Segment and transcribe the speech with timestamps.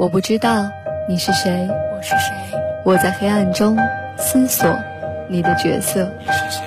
[0.00, 0.70] 我不知道
[1.06, 2.32] 你是谁，我是谁？
[2.84, 3.76] 我在黑暗中
[4.16, 4.74] 思索
[5.28, 6.10] 你的角色。
[6.20, 6.64] 你是谁？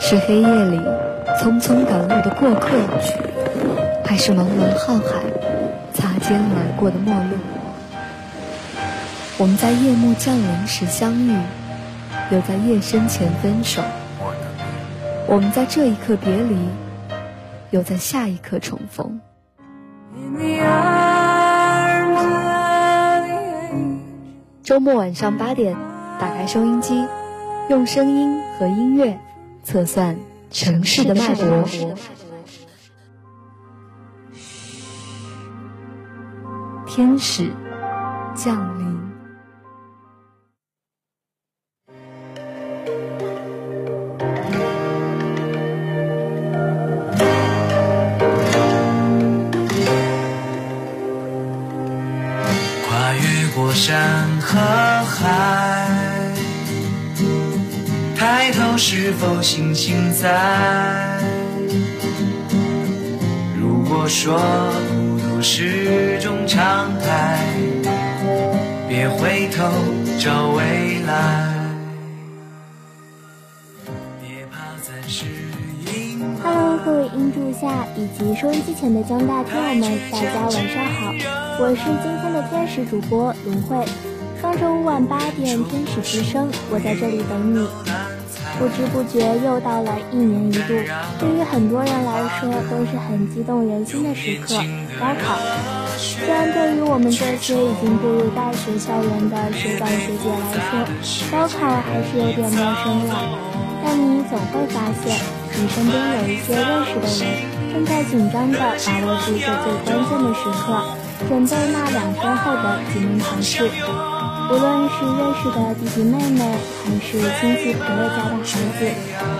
[0.00, 0.80] 是黑夜里
[1.38, 2.76] 匆匆赶路的过客，
[4.04, 5.22] 还是茫茫浩海
[5.94, 7.36] 擦肩而过的陌路？
[9.38, 11.36] 我们在夜幕降临时相遇，
[12.32, 13.80] 又在夜深前分手。
[15.28, 16.56] 我们在这一刻别离，
[17.70, 19.20] 又在下一刻重逢。
[24.70, 25.76] 周末晚上八点，
[26.20, 27.04] 打开收音机，
[27.68, 29.18] 用声音和音乐
[29.64, 30.16] 测算
[30.48, 31.64] 城市的脉搏。
[36.86, 37.50] 天使
[38.36, 38.89] 降临。
[54.40, 54.58] 和
[55.04, 56.32] 海，
[58.16, 61.20] 抬头是否星星在？
[63.58, 64.40] 如果说
[64.88, 67.38] 孤独是种常态，
[68.88, 69.70] 别回头
[70.18, 71.54] 找未来。
[74.20, 75.26] 别怕暂时
[75.92, 81.12] 隐 Hello，各位音柱下以及收音机前的江大听友们，大家晚上好，
[81.60, 83.84] 我是今天的天使主播卢慧。
[84.50, 87.68] 双周五晚八点，天使之声，我在这里等你。
[88.58, 90.74] 不知不觉又到了一年一度，
[91.20, 94.58] 对于很多人来说都是很激动人心的时刻——
[94.98, 95.38] 高考。
[95.96, 103.14] 虽然对于我们这些已经步入大学校园的学长学姐来说，高考还是有点陌生了，
[103.84, 105.14] 但你总会发现，
[105.54, 107.38] 你身边有一些认识的人
[107.70, 108.66] 正在紧张地把
[109.06, 110.82] 握住这最关键的时刻，
[111.28, 113.70] 准备那两天后的几门考试。
[114.50, 116.42] 无论是认识的弟弟妹妹，
[116.84, 118.90] 还是亲戚朋友家的孩子，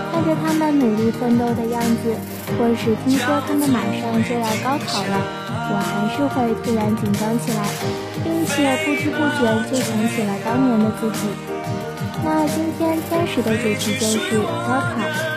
[0.09, 2.15] 看着他们努力奋斗的样子，
[2.57, 5.19] 或是听说他们马上就要高考了，
[5.69, 7.67] 我还是会突然紧张起来，
[8.23, 11.27] 并且不知不觉就想起了当年的自己。
[12.23, 15.30] 那今天天使的主题就是高考。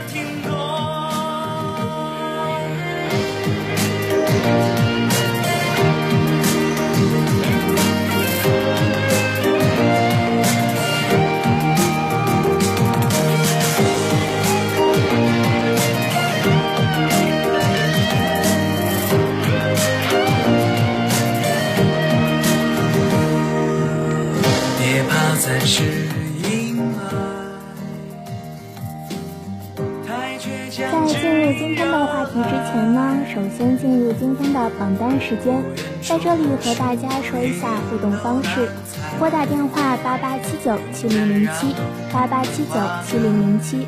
[32.74, 35.62] 前呢，首先进入今天的榜单时间，
[36.02, 38.68] 在这里和大家说一下互动方式：
[39.16, 41.72] 拨打电话八八七九七零零七
[42.12, 42.74] 八八七九
[43.06, 43.86] 七零零七，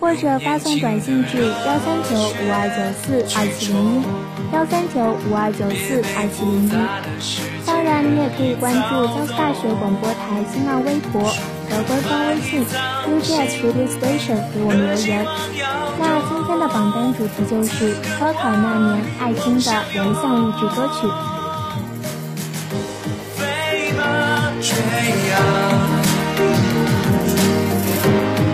[0.00, 4.02] 或者发送短信至幺三九五二九四二七零一
[4.52, 4.98] 幺三九
[5.30, 6.70] 五二九四二七零一。
[7.64, 11.22] 当然，你也可以关注江苏大学广播台新浪微博
[11.74, 15.26] 和官方微信 UJS Radio Station 给我们留言。
[15.98, 21.10] 那今天的榜单主题就是高考那年爱听的人像励志歌曲。
[23.34, 24.70] 飞吧，追
[25.30, 25.34] 呀，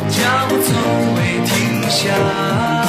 [0.09, 0.16] 脚
[0.48, 0.72] 步从
[1.16, 1.53] 未停
[1.91, 2.79] 下。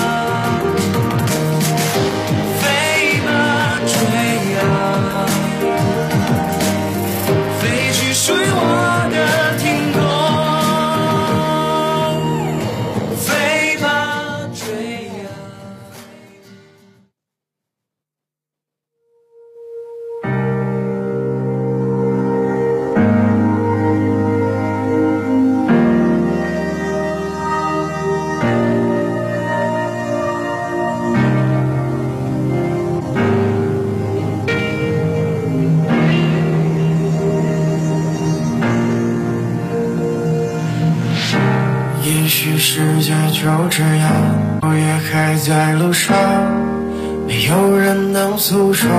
[47.31, 48.91] 没有人能诉说。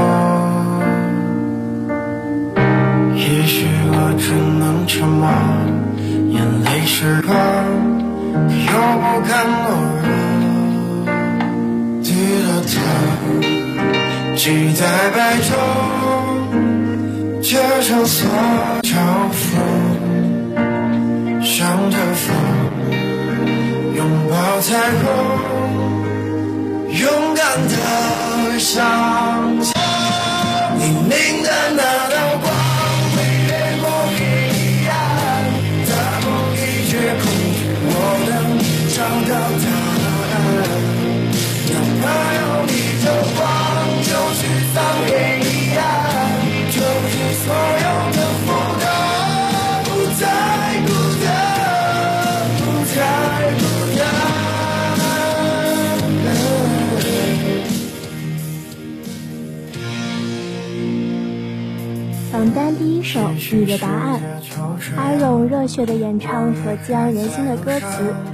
[3.14, 5.28] 也许我只能沉默，
[6.30, 7.30] 眼泪湿了，
[8.48, 9.68] 又不敢懦
[10.00, 10.08] 弱。
[12.02, 12.08] 低
[12.46, 12.72] 了头，
[14.34, 14.82] 期待
[15.14, 15.52] 白昼，
[17.42, 18.16] 街上所
[18.80, 18.96] 嘲
[19.36, 19.44] 讽。
[21.44, 22.34] 向着风，
[23.94, 24.00] 拥
[24.30, 24.70] 抱彩
[25.02, 25.04] 虹，
[26.98, 27.74] 勇敢的
[28.58, 29.72] 向前。
[30.78, 32.31] 黎明的那道
[63.12, 63.20] 首
[63.54, 64.18] 《你的答案》，
[64.96, 67.86] 阿勇热血的演唱和激昂人心的歌词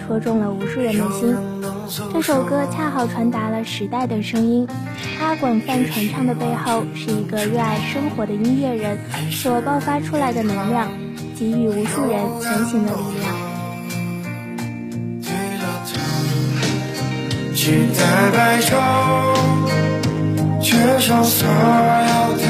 [0.06, 1.36] 戳中了无数人的心。
[2.12, 4.68] 这首歌恰好传达了时代的声音，
[5.18, 8.96] 它广泛传唱的背后是一个热爱生活的音乐人
[9.32, 10.88] 所爆发出来的能量，
[11.36, 13.34] 给予无数人前行的力量。
[20.60, 22.44] 缺少所有的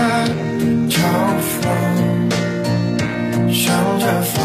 [0.90, 0.98] 嘲
[1.62, 1.64] 讽，
[4.08, 4.42] 的风，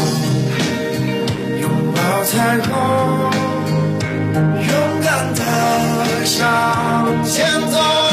[1.58, 2.70] 拥抱彩虹，
[4.60, 5.40] 勇敢的
[6.26, 8.03] 向前走。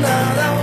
[0.00, 0.53] nada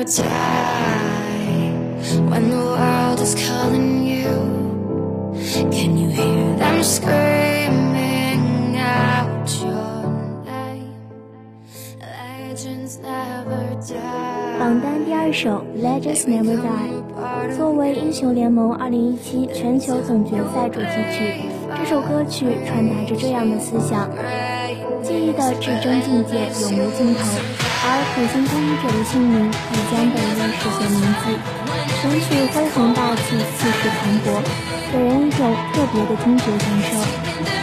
[0.00, 0.08] 榜
[14.80, 16.64] 单第二首《Legends Never Die》
[17.56, 21.42] 作为英雄联盟2017全球总决赛主题曲，
[21.76, 24.08] 这首歌曲传达着这样的思想：
[25.02, 27.20] 记忆的至真境界永无尽头，
[27.82, 31.24] 而苦心耕耘者的姓名也将被历史所铭记。
[32.00, 34.26] 神曲恢弘大气，气势磅礴，
[34.92, 35.40] 给人一种
[35.72, 37.59] 特别的听觉感受。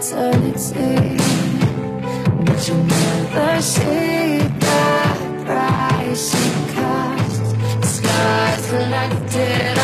[0.00, 1.16] eternity
[2.44, 9.79] But you'll never see the price it costs Scars like this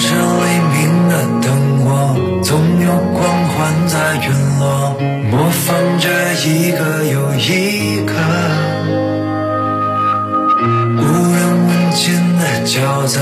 [0.00, 0.20] 城市黎
[0.72, 0.78] 明
[1.10, 1.48] 的灯
[1.84, 2.48] 火，总
[2.80, 4.96] 有光环在陨落，
[5.30, 6.08] 模仿着
[6.42, 8.14] 一个又一个
[10.96, 11.00] 无
[11.34, 12.00] 人问津
[12.38, 13.20] 的角色。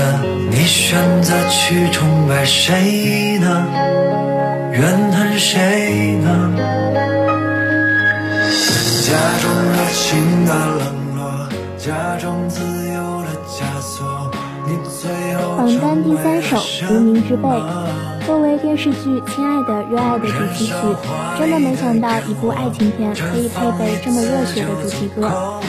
[0.49, 3.67] 你选择去崇拜谁呢？
[4.71, 4.81] 怨
[5.11, 5.57] 恨谁
[15.81, 16.57] 单第三首
[16.93, 17.43] 《无名之辈》，
[18.25, 20.73] 作为电视剧《亲爱的热爱的》主题曲，
[21.37, 25.59] 真的没想到一部爱情片可以配备这么热血的主题歌。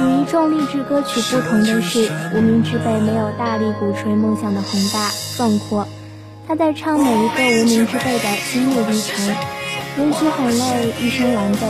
[0.00, 5.86] 与一众励志歌曲不同的是，《无名之辈》没有大力鼓吹梦想的宏大壮阔，
[6.48, 9.34] 他在唱每一个无名之辈的心路历程。
[9.98, 11.66] 也许很累，一生狼狈；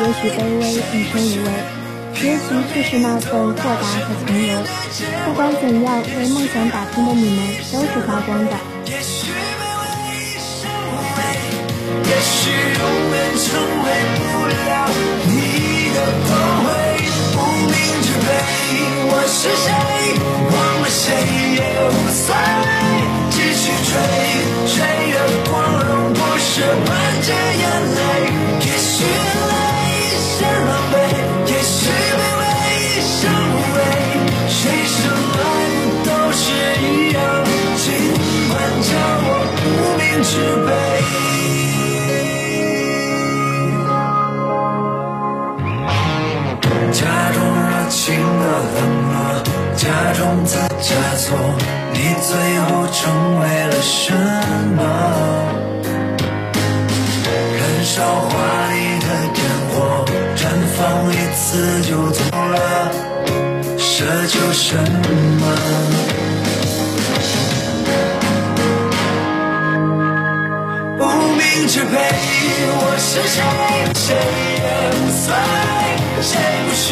[0.00, 1.79] 也许卑微，一生无畏。
[2.20, 2.40] 结局
[2.74, 4.62] 却是那份豁达和从容。
[5.24, 8.52] 不管怎样，为梦想打拼的你们都是发光的。
[8.84, 9.00] 也
[12.20, 13.48] 许永远成
[13.80, 13.86] 为
[14.20, 14.20] 不
[14.52, 14.60] 了
[15.24, 15.32] 你
[15.94, 15.96] 的
[16.28, 16.30] 光
[16.62, 16.68] 辉，
[17.36, 17.72] 无名
[18.04, 18.28] 之辈。
[19.08, 19.66] 我是谁？
[20.52, 21.02] 忘了谁
[21.56, 21.58] 也
[21.88, 22.68] 无所谓，
[23.30, 23.96] 继续追，
[24.68, 24.76] 追
[25.14, 25.16] 的
[25.50, 25.56] 光
[25.88, 26.52] 荣不是
[26.84, 26.88] 含
[27.22, 27.98] 着眼泪。
[48.10, 49.14] 热情的冷漠，
[49.76, 51.38] 假装在加错，
[51.92, 52.28] 你最
[52.66, 53.00] 后成
[53.40, 54.12] 为了什
[54.76, 54.78] 么？
[57.56, 58.28] 燃烧华
[58.72, 59.40] 丽的烟
[59.70, 60.04] 火，
[60.36, 60.38] 绽
[60.76, 60.78] 放
[61.12, 62.90] 一次就走了，
[63.78, 63.88] 奢
[64.26, 65.42] 求什么？
[70.98, 71.02] 无
[71.36, 71.94] 名之辈
[72.72, 73.38] 我是谁，
[73.94, 74.04] 谁
[74.56, 76.30] 也无所谓，谁
[76.66, 76.84] 不是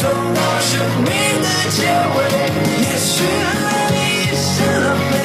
[0.00, 1.10] 走到生命
[1.42, 2.16] 的结尾，
[2.80, 3.54] 也许爱
[3.92, 4.48] 一成
[4.82, 5.19] 浪费。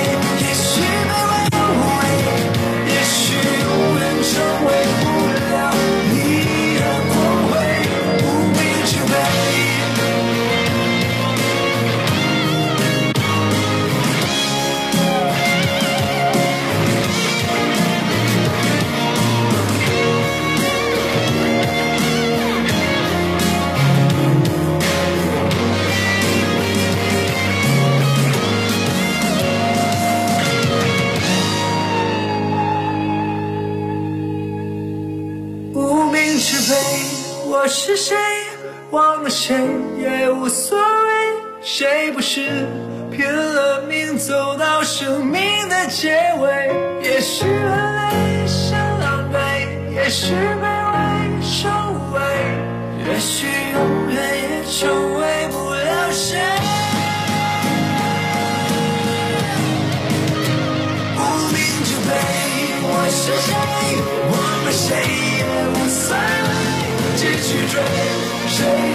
[37.96, 38.16] 谁
[38.92, 39.56] 忘了谁
[39.98, 40.84] 也无所谓，
[41.62, 42.68] 谁不是
[43.10, 46.72] 拼了命走到生命的结尾？
[47.02, 47.52] 也许很
[47.96, 49.36] 累，想狼狈，
[49.94, 52.20] 也许卑微，受无畏，
[53.08, 55.45] 也许永远也成为
[67.58, 67.68] 继
[68.48, 68.95] 续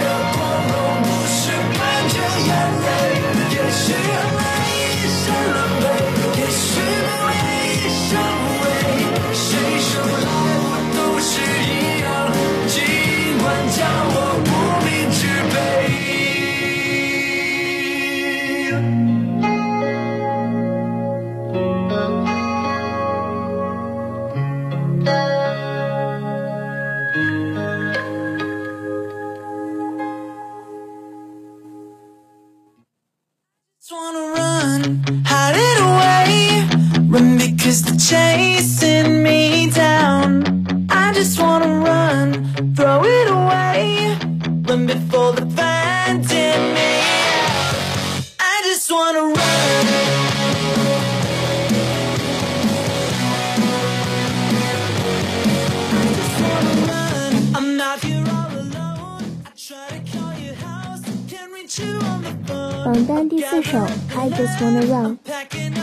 [63.15, 63.77] 单第四首
[64.15, 65.17] 《I Just Wanna Run》，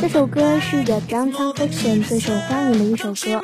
[0.00, 3.42] 这首歌是 The Downtown Fiction 最受欢迎的一首歌。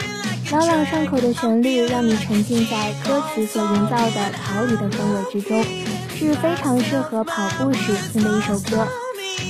[0.51, 5.63] 朗朗上口的旋律让你沉浸在歌词所营造的逃离的氛围之中，
[6.17, 8.89] 是非常适合跑步时听的一首歌。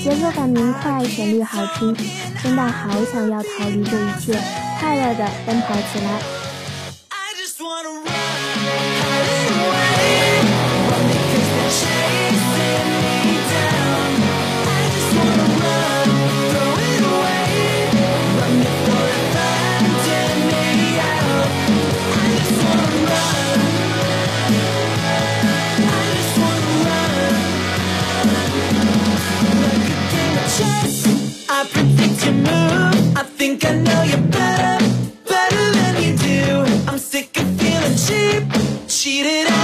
[0.03, 4.37] 节奏感明快，旋律好听，听到好想要逃离这一切，
[4.81, 6.34] 快乐的奔跑起来。
[33.57, 34.85] think I know you better,
[35.29, 36.89] better than you do.
[36.89, 39.64] I'm sick of feeling cheap, cheated out.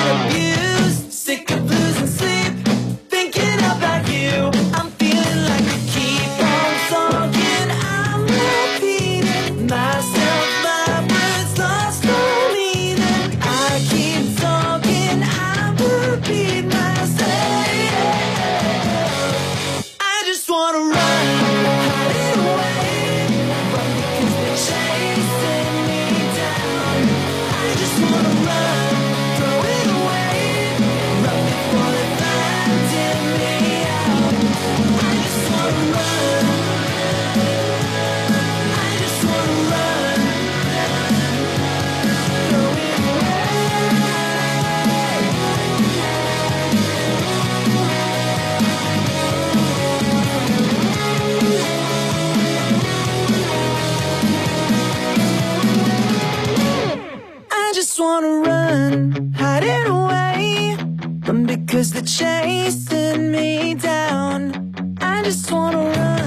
[62.71, 64.73] Chasing me down.
[65.00, 66.20] I just wanna run,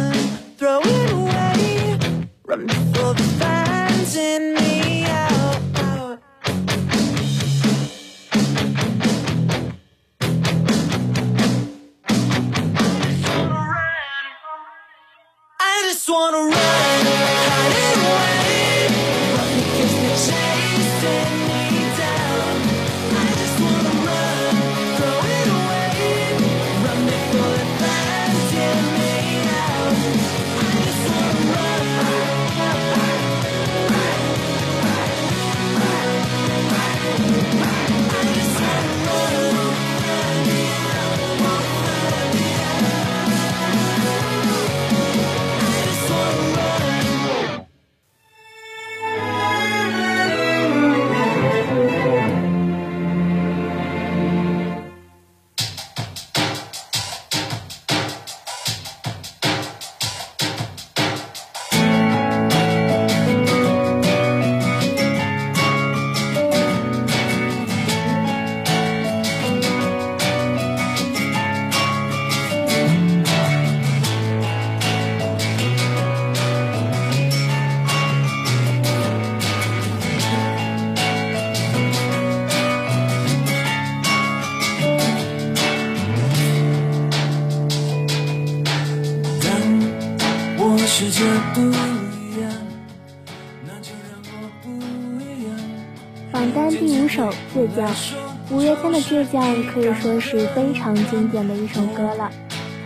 [99.33, 102.31] 天的《倔强》可以说是非常经典的一首歌了。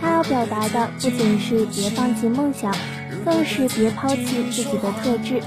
[0.00, 2.74] 它要表达的不仅是别放弃梦想，
[3.22, 5.42] 更是别抛弃自己的特质。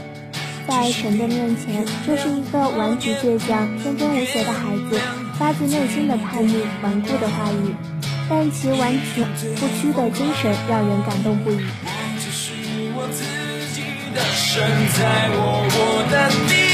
[0.68, 5.02] 在神的面前，这是一个顽皮倔强、天真无邪的孩子，
[5.40, 7.74] 发自内心的叛逆、顽固的话语，
[8.30, 11.58] 但其顽强不屈的精神让人感动不已。
[12.20, 12.54] 只是
[12.94, 13.24] 我自
[13.74, 13.82] 己
[14.14, 14.62] 的神，
[14.94, 16.70] 在我我的地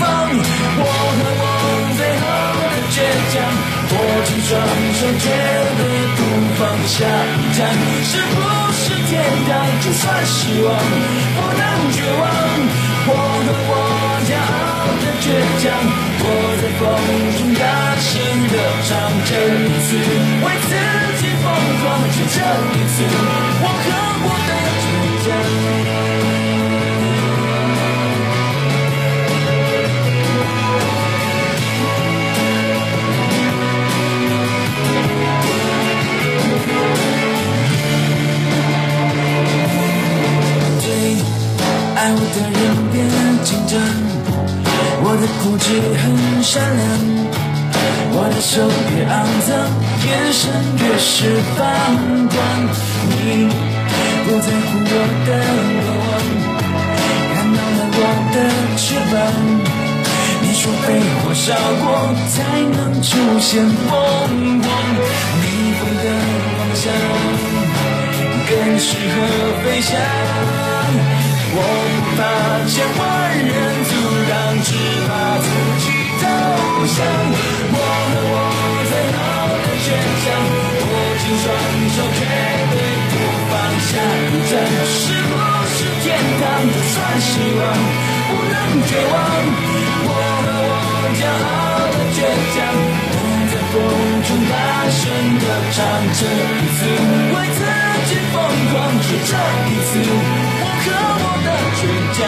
[0.00, 0.08] 方，
[0.80, 0.84] 我
[1.16, 1.44] 和我
[1.96, 2.24] 最后
[2.72, 2.98] 的倔
[3.30, 3.38] 强，
[3.92, 4.50] 握紧双
[4.96, 5.28] 手，绝
[5.78, 5.80] 对
[6.16, 6.18] 不
[6.58, 7.04] 放下
[7.36, 7.68] 一站，
[8.02, 8.40] 是不
[8.72, 9.50] 是天堂？
[9.84, 10.68] 就算失望，
[11.36, 12.22] 不能绝望。
[13.06, 13.12] 我
[13.44, 13.72] 和我
[14.26, 15.24] 骄傲的倔
[15.62, 15.70] 强，
[16.22, 16.26] 我
[16.60, 16.82] 在风
[17.36, 17.62] 中大
[18.00, 18.08] 声
[18.50, 18.56] 的
[18.88, 18.90] 唱，
[19.28, 19.88] 这一次
[20.44, 20.72] 为自
[21.20, 21.44] 己疯
[21.80, 22.36] 狂，就这
[22.72, 23.04] 一次，
[23.62, 24.09] 我和
[42.10, 42.58] 爱我的人
[42.90, 42.98] 别
[43.44, 43.78] 紧张，
[45.04, 46.82] 我的固执很善良，
[48.10, 49.14] 我的手越肮
[49.46, 49.54] 脏，
[50.02, 50.50] 眼神
[50.82, 51.62] 越是放
[52.26, 52.34] 光。
[53.14, 53.46] 你
[54.26, 54.92] 不在乎我
[55.24, 55.30] 的
[55.86, 56.18] 过往，
[57.30, 57.98] 看到了我
[58.34, 58.36] 的
[58.76, 59.14] 翅膀。
[60.42, 62.34] 你说被火烧过才
[62.74, 63.88] 能出现凤
[64.60, 64.66] 凰，
[65.38, 65.46] 逆
[65.78, 66.04] 风的
[66.58, 66.82] 方向
[68.48, 69.14] 更适合
[69.62, 69.94] 飞翔。
[71.52, 72.20] 我不怕
[72.70, 73.00] 千万
[73.34, 73.50] 人
[73.90, 73.92] 阻
[74.30, 74.32] 挡，
[74.62, 74.70] 只
[75.06, 75.10] 怕
[75.42, 75.46] 自
[75.82, 75.90] 己
[76.22, 76.24] 投
[76.86, 76.98] 降。
[77.74, 78.34] 我和我
[78.86, 79.90] 最后的倔
[80.22, 80.30] 强，
[80.86, 81.50] 握紧双
[81.90, 82.22] 手，绝
[82.70, 82.74] 对
[83.10, 83.14] 不
[83.50, 84.52] 放下一站。
[84.94, 85.34] 是不
[85.74, 86.06] 是天
[86.38, 86.42] 堂？
[86.70, 87.62] 就算失望，
[88.30, 88.54] 不能
[88.86, 89.14] 绝望。
[90.06, 90.72] 我和我
[91.18, 92.18] 骄傲的倔
[92.54, 92.58] 强，
[93.10, 93.18] 我
[93.50, 93.74] 在风
[94.22, 94.54] 中大
[94.94, 95.02] 声
[95.42, 95.78] 的唱，
[96.14, 96.78] 这一次
[97.34, 97.60] 为自
[98.06, 98.38] 己疯
[98.70, 99.34] 狂，就这
[99.66, 99.90] 一次
[100.82, 100.86] 和
[101.22, 101.80] 我的倔
[102.16, 102.18] 强。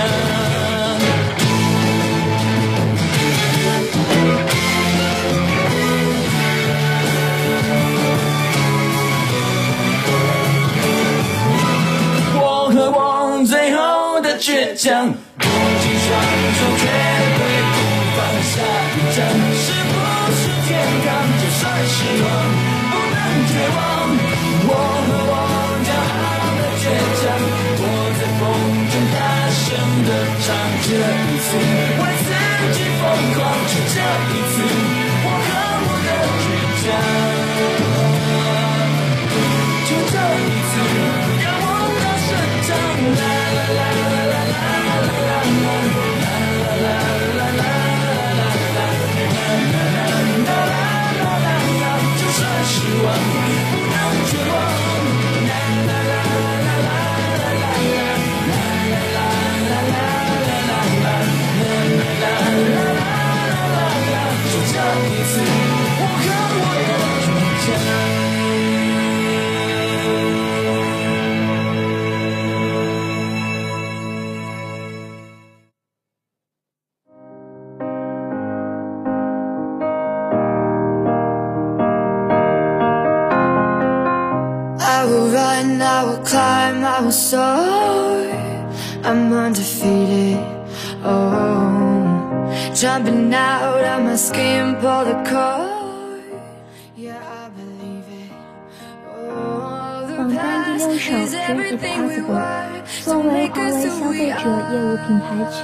[12.35, 12.99] 我和我
[13.45, 13.79] 最后
[14.21, 15.13] 的倔强，握
[15.45, 16.09] 紧双
[16.59, 16.83] 手，绝
[17.39, 17.41] 对
[17.73, 17.77] 不
[18.17, 18.19] 放
[18.51, 18.55] 下
[18.95, 19.19] 一站。
[19.55, 19.93] 是不
[20.35, 20.71] 是天
[21.05, 21.09] 堂？
[21.39, 22.27] 就算失望，
[22.91, 23.17] 不能
[23.49, 23.79] 绝望。
[24.65, 24.71] 我
[25.07, 25.33] 和我
[25.87, 25.91] 骄
[26.23, 26.25] 傲
[26.59, 26.85] 的倔
[27.21, 27.22] 强，
[29.73, 30.11] 真的
[30.45, 32.31] 唱，这一次为自
[32.75, 33.97] 己疯狂，就这
[34.29, 34.55] 一次
[35.25, 35.51] 我和
[35.87, 36.09] 我的
[36.43, 36.45] 倔
[36.85, 37.32] 强。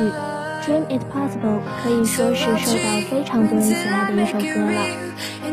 [0.65, 4.87] 《Dream It Possible》可以说是受到非常多人喜爱的一首歌了。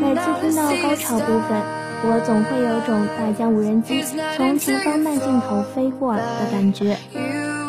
[0.00, 1.60] 每次听到高潮部分，
[2.04, 4.04] 我总会有种大疆无人机
[4.36, 6.96] 从前方慢镜头飞过的感觉。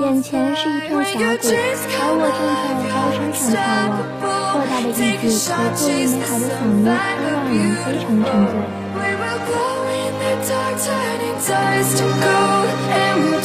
[0.01, 3.57] 眼前是一片峡谷，而我正在高山上眺
[3.89, 3.97] 望。
[4.53, 8.53] 扩大的意境和过于美好的嗓音，都让人非常沉醉。
[10.47, 13.41] Dark, turning dust to gold, and we'll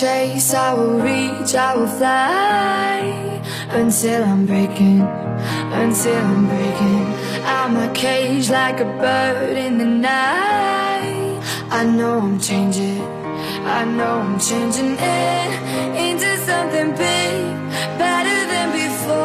[0.00, 7.04] chase, I will reach, I will fly until I'm breaking, until I'm breaking
[7.44, 10.79] out my cage like a bird in the night.
[11.72, 15.50] I know I'm changing, I know I'm changing it
[16.04, 17.44] into something big,
[17.96, 19.20] better than before.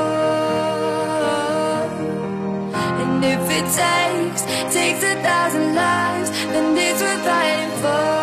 [3.02, 8.15] And if it takes, takes a thousand lives, then it's worth fighting for.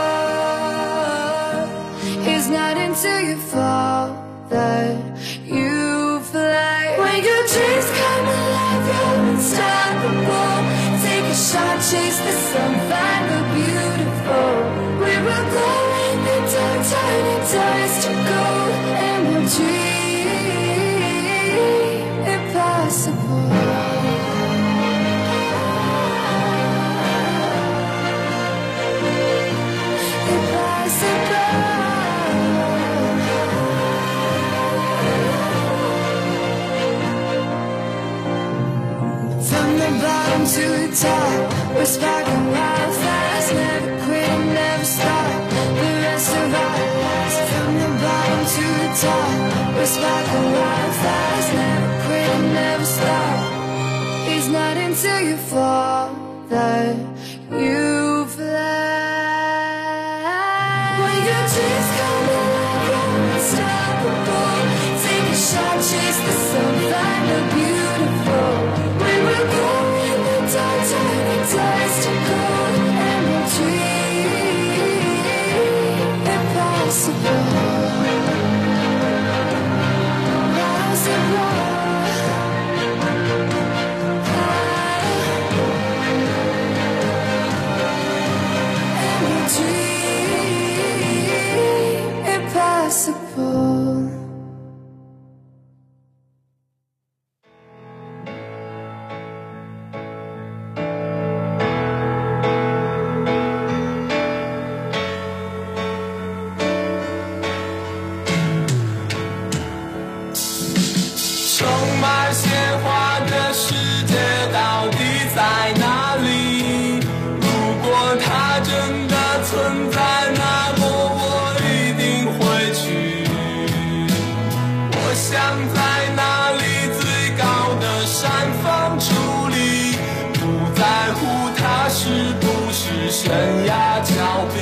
[128.03, 129.93] 的山峰矗立，
[130.33, 130.41] 不
[130.75, 132.09] 在乎它是
[132.41, 133.31] 不是悬
[133.65, 134.59] 崖峭壁。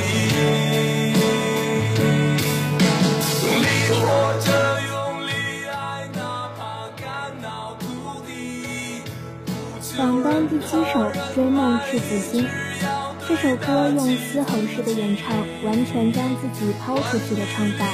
[9.96, 11.00] 榜单第七首
[11.34, 12.44] 《追梦赤子心》，
[13.26, 17.86] 这首歌用嘶吼式的演唱，完全将自己抛出去的唱法，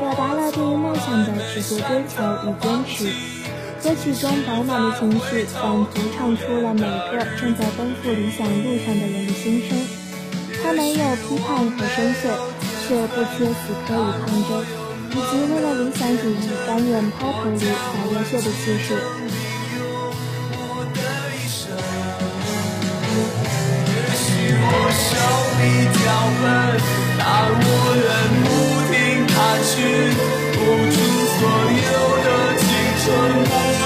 [0.00, 3.37] 表达了对于梦想的执着追求与坚持。
[3.82, 9.78] 歌曲中饱满的情绪，仿佛唱出了每个正在奔赴理想路上的人的心声。
[10.62, 12.22] 它没有批判和深邃，
[12.86, 13.54] 却不缺死
[13.86, 14.50] 磕与抗争，
[15.12, 16.34] 以及为了理想主义
[16.66, 17.64] 甘愿抛头颅洒
[18.12, 18.86] 热血的气势。
[24.60, 25.06] 我手
[25.58, 25.62] 里
[25.94, 26.04] 脚
[26.40, 26.44] 本，
[27.18, 27.22] 但
[27.62, 28.06] 我愿
[28.42, 28.46] 不
[28.90, 28.92] 停
[29.28, 29.76] 探寻，
[30.52, 30.56] 付
[30.90, 30.96] 出
[31.38, 31.40] 所
[31.78, 31.86] 有
[32.24, 32.28] 的
[33.08, 33.77] 青春，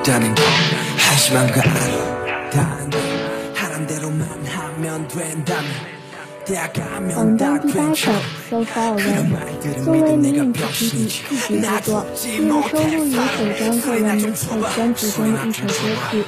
[0.00, 0.42] 없다는 거
[0.98, 2.78] 하지만 그 알아 다
[3.54, 5.96] 하란 대로만 하면 된다면
[6.46, 8.12] 榜单第八首《
[8.48, 12.62] So Far Away》作为迷影主题曲视觉之作，是收录
[13.04, 13.18] 于首
[13.58, 15.72] 张个人迷彩专辑中的一首歌
[16.12, 16.22] 曲。《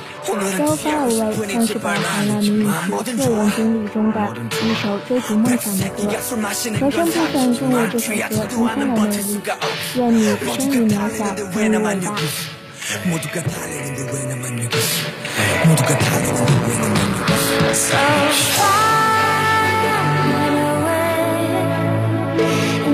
[0.57, 4.19] So Far Away》像是包含了迷影曲个人经历中的
[4.61, 9.41] 一首追逐梦想的歌，和声部分更为这首歌增添了魅力。
[9.95, 12.07] 愿你生于渺小，终于伟大。
[13.06, 14.78] 모두가 바라는데 왜 나만 여기
[15.68, 17.34] 모두가 바라는데 왜 나만 여기
[17.74, 18.84] So far
[20.58, 21.32] away.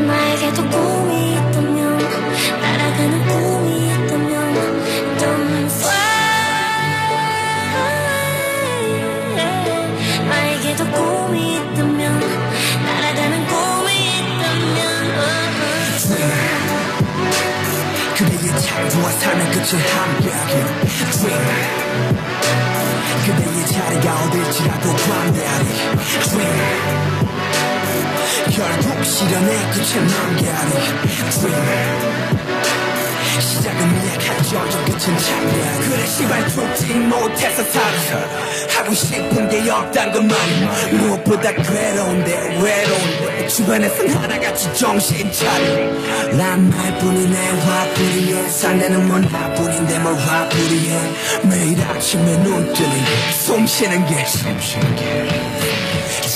[0.08, 1.97] 나에게도 꿈이 있다면
[2.62, 4.32] 날아가는 꿈이 있다면
[5.17, 5.97] Don't fly
[9.34, 10.30] away.
[10.30, 11.48] 나에게도 꿈이
[18.80, 20.54] 창조와 삶의 끝을 함께하길
[21.20, 21.44] Dream
[23.26, 25.65] 그대의 자리가 어딜지라도 관대하리.
[26.30, 26.50] Dream
[28.56, 30.72] 결국 실현의 끝에 만개하리.
[31.42, 32.48] Dream
[33.39, 38.39] 시작은 미약한 점점 끝은 창대 그래 시발 죽지 못해서 살아
[38.75, 43.47] 하고 싶은 게 없단 건 말이 무엇보다 괴로운데 외로운데.
[43.47, 46.38] 주변에선 하나같이 정신 차려.
[46.38, 50.97] 난 말뿐이네 화풀이에 상대는 뭔 화뿐인데 뭘 화풀이해.
[51.43, 54.25] 매일 아침에 눈 뜨는 게숨 쉬는 게.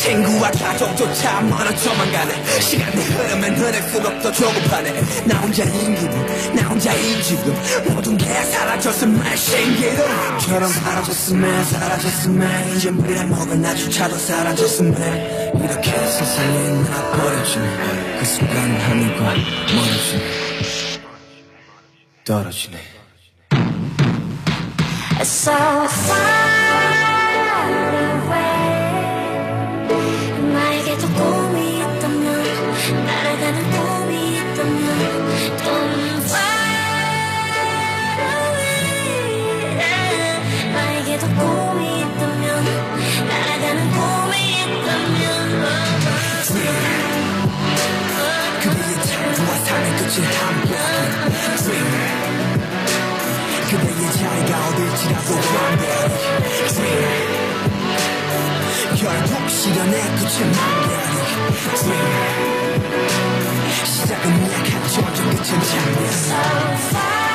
[0.03, 2.59] 친구와 가족조차 멀어져만 가네.
[2.59, 5.01] 시간이 흐르면 흐를수록 더 조급하네.
[5.25, 6.27] 나 혼자 인 기분
[6.93, 7.55] 나 혼자인 지금
[7.93, 9.97] 모든 게 사라졌으면 신기루
[10.39, 14.93] 처럼 사라졌으면 사라졌으면 이제 물이랑 먹을 나조차도 사라졌으면
[15.59, 19.23] 이렇게 세상에 나 버려지네 그 순간 하늘과
[19.73, 20.43] 멀어지네
[22.25, 22.77] 떨어지네.
[25.21, 26.62] So far
[50.13, 51.87] 삶의 끝을 함께하기 Dream
[53.69, 56.15] 그대의 자리가 어딜지라도 완벽하게
[56.67, 57.03] Dream
[58.95, 61.15] 결국 실현의 끝을 만개하리
[61.79, 62.03] Dream
[63.85, 66.35] 시작은 미약한 점점 끝은 장면 So
[66.91, 67.32] far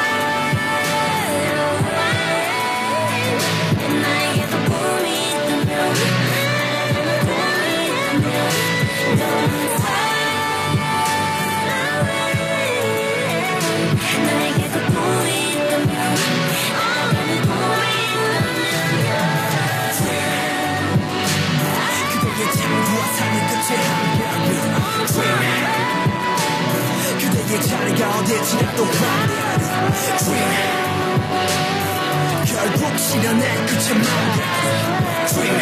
[27.19, 28.09] 그대의 자리가
[30.19, 30.49] Dream
[32.47, 35.59] 결국 실현의 만개하리 Dream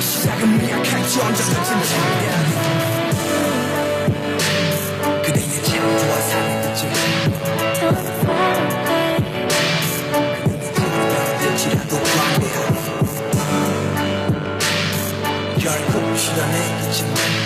[0.00, 2.50] 시작은 미약한 점점 끝은 장대하리
[2.92, 2.97] 그
[16.18, 16.58] 시간에
[16.88, 17.37] 잊지 말고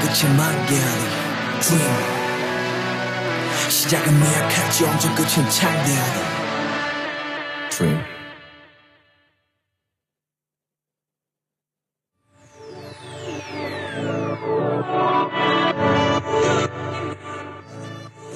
[0.00, 1.02] 끝을 만개하리
[1.60, 1.90] Dream
[3.68, 6.20] 시작은 미약하지 언제 끝은 창대하리
[7.70, 8.00] Dream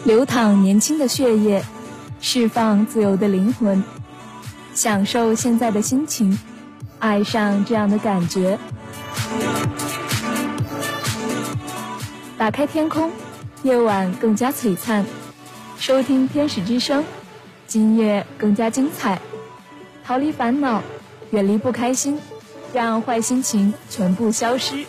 [0.05, 1.63] 流淌年轻的血液，
[2.21, 3.83] 释放自由的灵魂，
[4.75, 6.37] 享受现在的心情，
[6.99, 8.59] 爱上这样的感觉。
[12.38, 13.10] 打开天空，
[13.64, 15.06] 夜晚更加璀璨。
[15.78, 17.04] 收听天使之声，
[17.66, 19.20] 今夜更加精彩。
[20.04, 20.84] 逃离烦恼，
[21.32, 22.20] 远离不开心，
[22.74, 24.86] 让坏心情全部消失。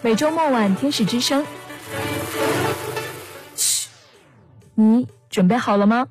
[0.00, 1.44] 每周末晚，天使之声。
[3.56, 3.88] 嘘，
[4.74, 6.06] 你准备好了吗？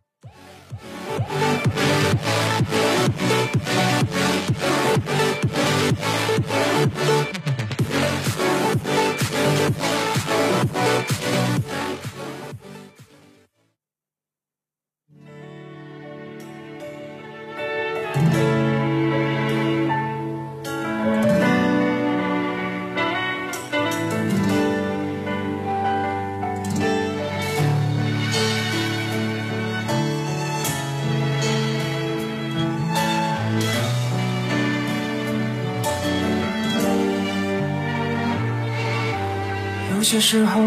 [40.14, 40.62] 些时候，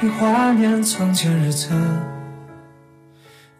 [0.00, 1.68] 你怀念从前日子。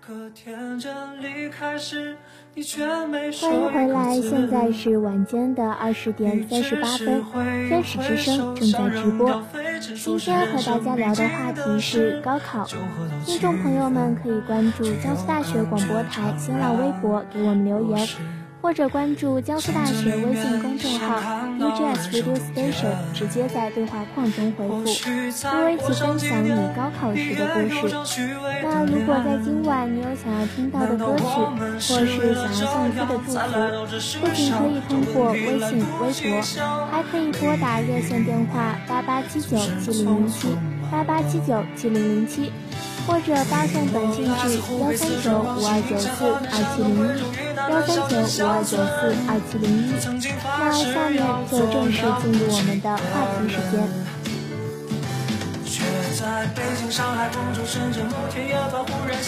[0.00, 2.16] 可天真离开时，
[2.54, 7.22] 你却没说欢迎回来，现在是晚间的二十点三十八分，
[7.68, 9.42] 天使之声正在直播。
[10.02, 12.66] 今天和大家聊的话题是高考，
[13.26, 18.08] 听众朋友们可以关注江苏大学广播台新浪微博给我们留言，
[18.60, 21.16] 或者关注江苏大学微信公众号
[21.58, 24.84] UGS Radio Station，直接在对话框中回复，
[25.48, 27.94] 跟我一起分享你高考时的故事。
[28.62, 31.24] 那如果在今晚你有想要听到的歌曲，
[31.92, 33.38] 或是想要送出的祝福，
[34.20, 36.42] 不仅可以通过微信、微博，
[36.90, 40.48] 还可以拨打热线电话八八七九七零零七
[40.90, 42.50] 八八七九七零零七，
[43.06, 46.06] 或者发送短信至幺三九五二九四
[46.48, 47.22] 二七零一
[47.70, 49.92] 幺三九五二九四二七零一。
[50.58, 51.20] 那下面
[51.50, 53.00] 就正式进入我们的话
[53.36, 53.74] 题时间。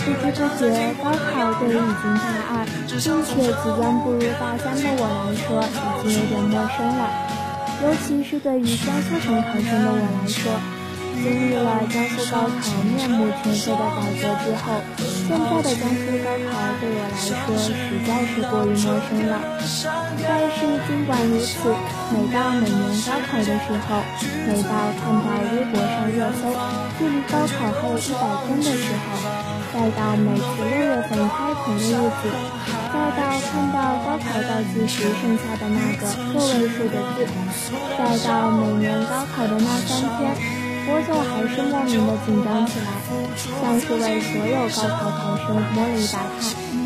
[0.03, 0.65] 不知不觉，
[1.03, 2.53] 高考对于已经大二
[2.89, 3.33] 并且
[3.63, 5.47] 即将步入大三的我来说，
[6.05, 7.01] 已经有点陌生了。
[7.83, 10.41] 尤其是对于江苏省考生的我来说，
[11.23, 16.51] 经历了江苏高考面目全非的改革之后，现在的江苏高考
[16.81, 17.29] 对我来说
[17.61, 17.69] 实
[18.09, 19.33] 在是过于陌生了。
[20.25, 21.69] 但是尽管如此，
[22.13, 24.01] 每到每年高考的时候，
[24.49, 26.49] 每到看到微博上热搜
[26.99, 29.21] 距离高考还有一百天的时候，
[29.73, 32.33] 再到每次六月份开考的日子，
[32.89, 37.29] 再到看到高考倒计时剩下的那个个位数的字，
[37.99, 40.21] 再到每年高考的那三天，
[40.87, 42.89] 我总还是莫名的紧张起来，
[43.61, 46.41] 像是为所有高考考生摸了一把汗。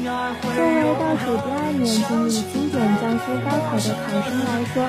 [0.05, 4.85] 作为倒数第二年经历经典江苏高考的考生来说，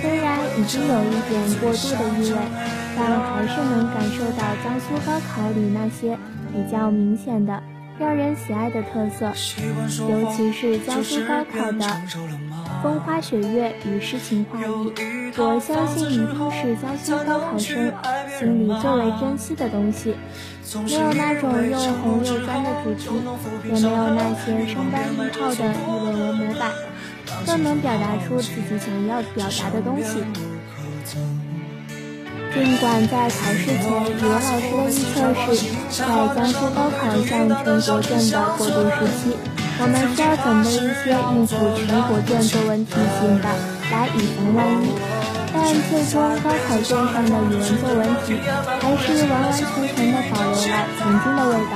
[0.00, 0.26] 虽然
[0.58, 2.38] 已经有一点过度的意味，
[2.96, 6.18] 但还是能感受到江苏高考里那些
[6.52, 7.62] 比较明显的、
[7.98, 9.32] 让人喜爱的特色，
[10.08, 11.86] 尤其是江苏高考的
[12.82, 14.92] 风花雪月与诗情画意，
[15.36, 17.92] 我相信一定是江苏高考生
[18.38, 20.14] 心里最为珍惜的东西。
[20.84, 23.08] 没有那种又红又专的主题，
[23.64, 26.70] 也没有那些生搬硬套的议论文模板，
[27.46, 30.22] 更能表达出自己想要表达的东西。
[32.52, 35.14] 尽管在考试前，语文老师的预测
[35.54, 36.04] 是在
[36.34, 39.36] 江苏高考向全国卷的过渡时期，
[39.80, 43.46] 我们需要准备一些应付全国卷作文题型的，
[43.90, 44.84] 来以防万一。
[45.54, 48.28] 但最终高考卷上的语文作文题，
[48.82, 49.58] 还是完完全
[49.94, 51.72] 全的保留了曾经的味道。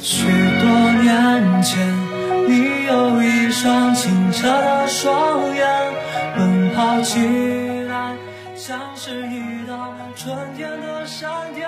[0.00, 0.24] 许
[0.60, 0.64] 多
[1.02, 1.06] 年
[1.62, 1.70] 前，
[2.48, 2.50] 你
[2.86, 5.60] 有一双清澈的双眼，
[6.36, 7.18] 奔跑起
[7.88, 8.16] 来
[8.56, 9.51] 像是一
[10.22, 11.66] 春天的闪电，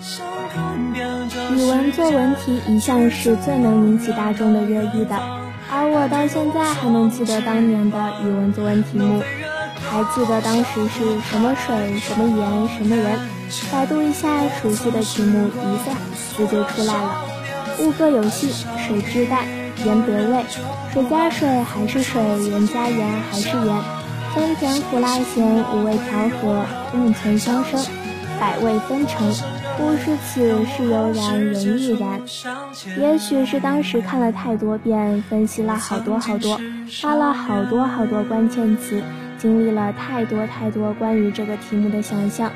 [0.00, 0.24] 想
[0.54, 5.16] 看遍这语文作文题一向是最能引起大众的热议的，
[5.68, 9.20] 而我到现在还能记得当年的语文作文题目，
[9.82, 13.18] 还记得当时是什么水、什么盐、什么人，
[13.72, 14.28] 百度一下
[14.62, 15.90] 熟悉的题目，一下
[16.36, 17.24] 子就出来了。
[17.80, 18.48] 物各有性，
[18.78, 19.44] 水至淡，
[19.84, 20.44] 盐得味，
[20.92, 23.76] 水加水还是水，盐加盐还是盐，
[24.32, 26.64] 酸甜苦辣咸，五味调和，
[26.94, 27.84] 五存相生，
[28.38, 29.28] 百味纷呈。
[29.80, 32.20] 物是此，事悠然，人亦然。
[32.98, 36.60] 也许是当时看了太多遍，分析了好多好多，
[37.02, 39.02] 发了好多好多关键词，
[39.36, 42.52] 经历了太多太多关于这个题目的想象。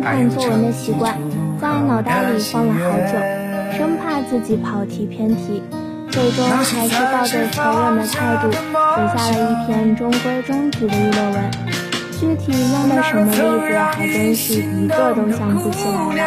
[0.00, 1.16] 看作文的习惯，
[1.60, 3.12] 在脑袋里放了好久，
[3.76, 5.62] 生怕自己跑题偏题。
[6.10, 8.58] 最终还是抱着求稳的态度，写
[9.16, 11.50] 下了一篇中规中矩的议论文。
[12.18, 16.20] 具体用的什么例子，还真是一个都想不起来了。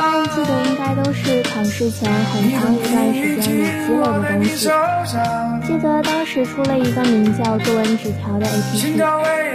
[0.00, 4.68] 但记得应该都是考试前很长一段时间里积累的东西。
[5.64, 8.74] 记得当时出了一个名叫“作文纸条”的 APP，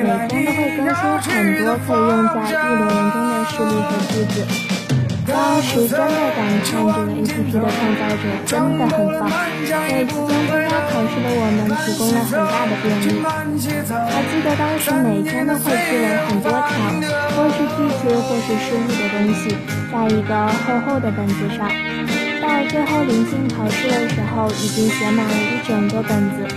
[0.01, 1.29] 每天都会更新很
[1.65, 4.35] 多可以用在议论文中的事例和句子。
[5.27, 9.27] 当时真的感叹这个 APP 的创造者真的很棒，
[9.91, 13.19] 为即将参加考试的我们提供了很大的便利。
[14.07, 16.71] 还记得当时每天都会积累很多条，
[17.35, 19.51] 或是句子或是诗意的东西，
[19.91, 20.31] 在一个
[20.63, 21.67] 厚厚的本子上。
[22.39, 26.47] 到最后临近考试的时候，已经写满了一整个本子。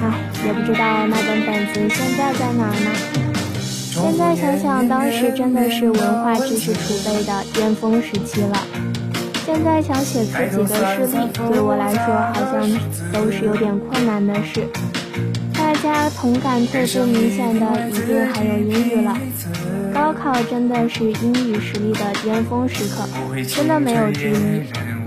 [0.00, 2.88] 唉，也不知道那本本子现在在哪儿呢？
[4.02, 8.58] 现在想想，当时真的是文化知识储备的巅峰时期了。
[9.46, 12.68] 现在想写自己的事例，对我来说好像
[13.12, 14.66] 都是有点困难的事。
[15.54, 19.16] 大家同感特别明显的，一定还有英语了。
[19.94, 23.06] 高考真的是英语实力的巅峰时刻，
[23.44, 24.34] 真的没有之一。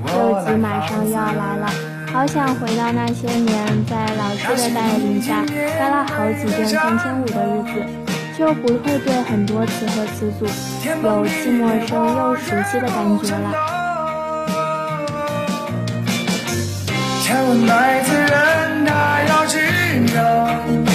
[0.06, 1.70] 六级马上又要来了，
[2.14, 5.44] 好想回到那些年在老师的带领下
[5.78, 8.05] 该了好几卷三千五的日子。
[8.38, 13.54] 就不会对很多词和词组有既陌生又熟悉的感觉了。
[17.24, 19.58] 千万来自人他要去
[20.14, 20.95] 哪，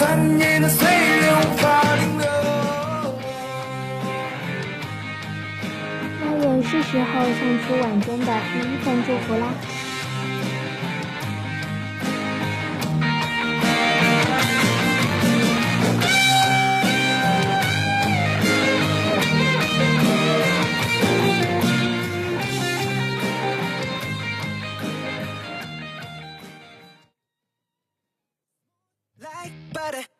[0.00, 2.26] 三年的岁月无法停留。
[6.22, 9.52] 那也是时候送出晚间的第一份祝福啦。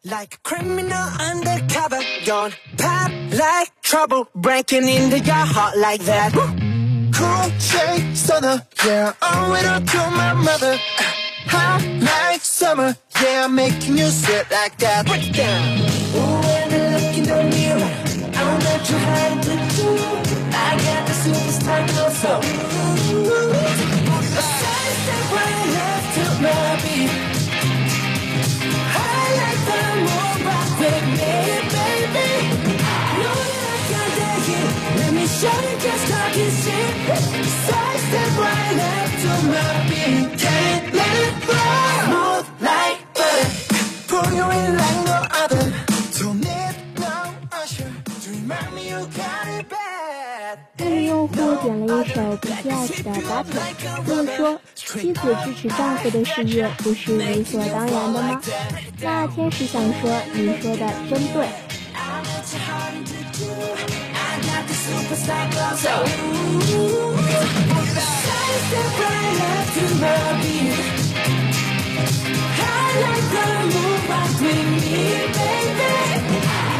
[0.02, 6.32] Like criminal undercover, gone pop like trouble, breaking into your heart like that.
[6.32, 10.72] Cool shade stunner, yeah, owe it up to my mother.
[10.72, 11.02] Uh,
[11.48, 15.04] hot like summer, yeah, making you sweat like that.
[15.04, 15.80] Break it down.
[16.16, 19.69] Ooh, when I look in the mirror, I'm not too hard
[51.06, 54.04] 用户点了一首 BTS 的 Battle。
[54.06, 58.42] 这说，妻子支持丈夫的事业，不是理所当然的吗？
[59.00, 61.48] 那天使想说，你说的真对。
[64.90, 65.94] superstar club, so.
[68.00, 70.72] Shines the bright light through my beat
[72.58, 74.98] High like the moon, rock with me,
[75.36, 75.92] baby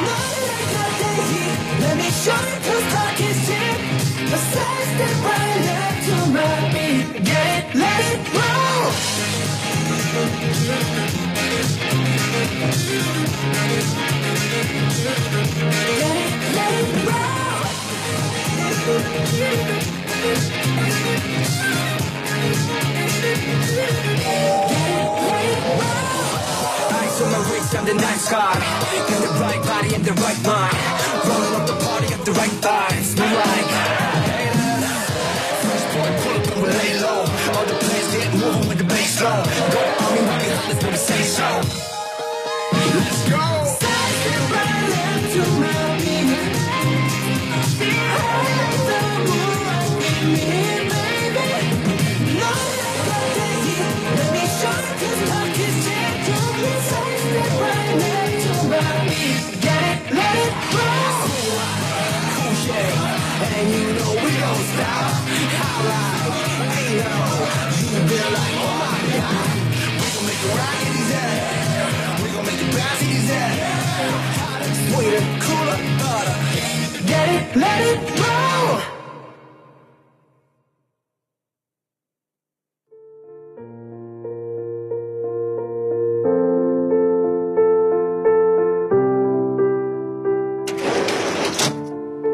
[0.04, 3.78] Know that I got the heat Let me show you cause talk is cheap
[4.26, 8.90] A side step right, light to my beat Get it, let it roll
[15.70, 17.39] Let it, let it roll
[18.80, 18.88] Ice
[27.20, 28.54] on my wrist, I'm the nice guy.
[29.06, 30.76] Got the right body and the right mind.
[31.28, 33.18] Rolling up the party, got the right vibes.
[33.18, 33.68] Move like.
[35.60, 37.20] Fresh boy, pull up and we lay low.
[37.52, 39.44] All the players get moving with the bass low.
[39.74, 39.99] Go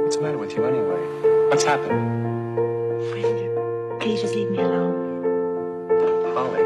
[0.03, 1.03] What's wrong with you anyway?
[1.51, 2.01] What's happened?
[3.11, 3.38] Friend,
[4.01, 4.94] can you just leave me alone?
[6.34, 6.64] Holly,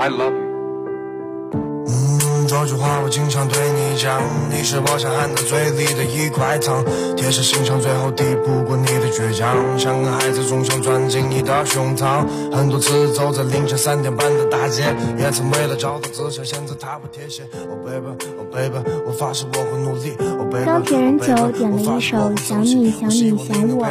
[0.00, 0.48] I love you.
[1.86, 5.70] 嗯，这句话我经常对你讲，你是我想喊的最。
[6.60, 6.84] 藏
[7.16, 8.97] 铁石心肠最后敌不过你。
[9.10, 12.24] 倔强，像个孩子总想钻进你的胸膛。
[12.52, 17.42] 很多次走在凌晨三点半的大街，也曾为了找到自信选择踏破铁鞋。
[17.68, 18.06] Oh baby,
[18.38, 20.12] oh baby，我发誓我会努力。
[20.38, 23.86] Oh baby, 钢铁人九点了一首《想你想你想我》，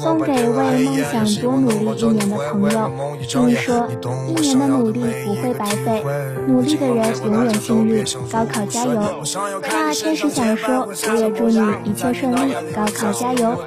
[0.00, 2.90] 送给为梦想多努力一年的朋友。
[3.28, 3.88] 听说
[4.28, 6.02] 一年的努力不会白费，
[6.46, 8.04] 努力的人永远幸运。
[8.30, 9.22] 高考加油！
[9.62, 13.58] 那天使想说，我也祝你一切顺利，高考加油！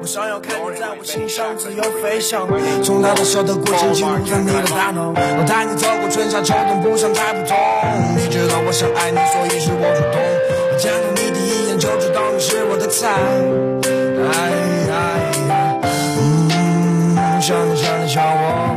[0.00, 2.46] 我想要看你在我心上自由飞翔，
[2.82, 5.08] 从大到小的过程记录在你的大脑。
[5.10, 7.56] 我带你走过春夏秋冬，不想太普通。
[8.16, 10.20] 你知道我想爱你，所以是我主动。
[10.72, 13.08] 我见到你第一眼就知道你是我的菜。
[14.26, 14.30] 哎
[14.88, 14.94] 呀，
[16.18, 18.73] 嗯，想你想你想我，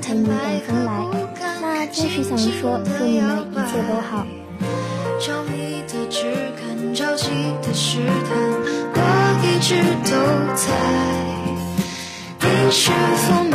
[0.00, 0.90] 还能陪你等风来。
[1.60, 4.26] 那真是想说，祝你们一切都好。
[12.40, 13.47] 你是否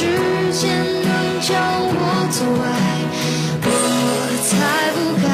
[0.00, 0.06] 时
[0.50, 0.62] 间
[1.02, 1.10] 能
[1.42, 1.50] 将
[1.92, 2.62] 我走歪，
[3.62, 3.68] 我
[4.48, 4.50] 才
[4.94, 5.28] 不该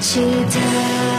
[0.00, 0.06] 期
[0.54, 1.11] 待。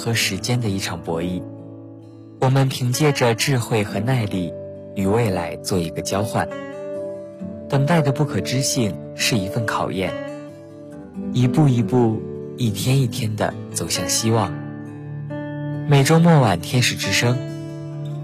[0.00, 1.42] 和时间的一场博弈。
[2.40, 4.50] 我们凭借着智慧和耐力，
[4.96, 6.48] 与未来做一个交换。
[7.68, 10.10] 等待的不可知性是一份考验，
[11.34, 12.18] 一步一步，
[12.56, 14.50] 一天一天的走向希望。
[15.86, 17.36] 每周末晚，天使之声，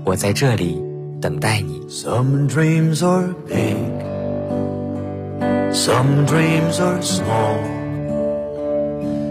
[0.03, 0.83] 我在这里
[1.21, 1.79] 等待你。
[1.91, 3.77] Some dreams are big,
[5.73, 7.59] some dreams are small,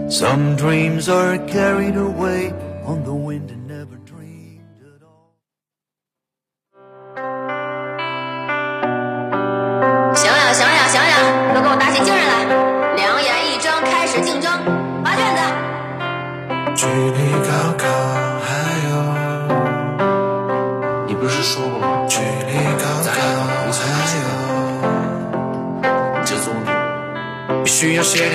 [0.08, 2.50] some dreams are carried away
[2.84, 3.55] on the wind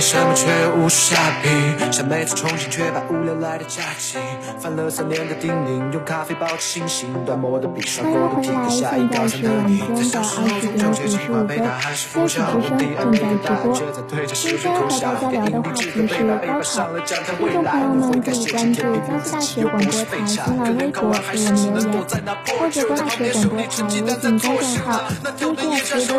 [0.02, 1.50] 什么，却无下笔。
[1.92, 4.18] 像每次重新却把无聊来的假期，
[4.60, 9.80] 翻了三年的叮咛，用咖啡保持清醒，断墨的笔刷过的屁股，迎回来，下一道现在是山的你。
[9.96, 13.72] 在小时候总纠结点五十五情话被分，打还是天使拂晓，之声第二正在直播。
[13.76, 16.18] 却在对着今时天和大，家聊的话题是高
[16.64, 16.90] 考，
[17.38, 22.26] 听众朋友们可以关注江西大学广播台新浪微博给我们留言，
[22.58, 25.06] 或者大学广播台微信公众号
[25.38, 26.18] TTS Station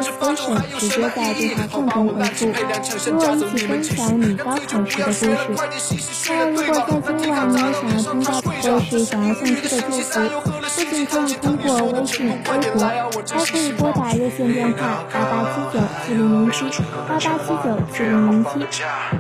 [0.78, 5.06] 直接在对话框中回复，与我一起分享你高考时的
[5.46, 5.96] 故事。
[6.28, 10.20] 那，如果在今晚你有想要听到或是想要送出的祝福，
[10.68, 12.34] 不仅可以通过微信、微
[12.74, 12.76] 博，
[13.32, 14.76] 还可以拨打热线电话
[15.10, 16.68] 八八七九四零零七
[17.08, 17.24] 八八七
[17.64, 18.50] 九四零零七，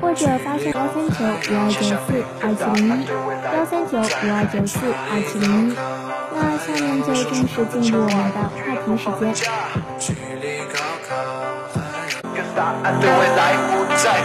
[0.02, 3.08] 或者发送幺三九五二九四二七零一
[3.56, 4.76] 幺三九五二九四
[5.08, 5.72] 二七零一。
[6.34, 8.52] 那下面就正式进入我们的话
[8.84, 9.40] 题时间。
[14.02, 14.18] 在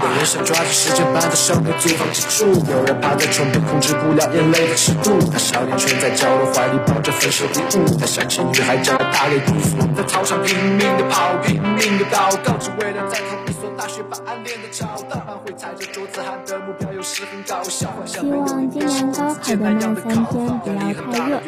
[0.00, 5.18] 有，人想抓住时间搬到上面租房记住，有人趴在床边控制不了眼泪的尺度。
[5.32, 15.16] 他少年蜷在角落怀里抱着分手礼物，他想起女孩将他打给辜负，在操场拼命的跑，拼命的祷告，只为了在同一所大学把暗恋的找到。
[15.26, 16.72] 班会踩着桌子喊的目，
[17.08, 20.80] 希望今年高考的那三天不要
[21.10, 21.40] 太热，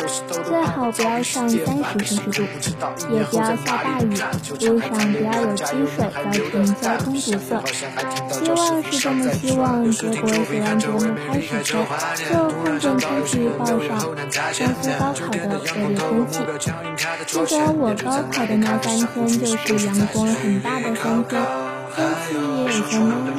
[0.43, 1.59] 最好不要上三
[1.99, 2.23] 十摄
[2.61, 2.75] 氏度，
[3.15, 4.03] 也不要下大雨，
[4.67, 7.51] 路上不要有积水造成交通堵塞。
[8.31, 10.99] 希望是这么希望，结果写完节目
[11.29, 13.89] 开始前，就看见天气预报上
[14.51, 16.35] 江苏高考的恶劣天气。
[17.47, 19.29] 记得我高考的那三天
[19.67, 21.41] 就是阳光很大的三天，
[21.95, 23.39] 天气也有些闷热，